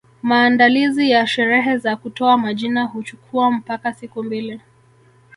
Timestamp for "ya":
1.09-1.27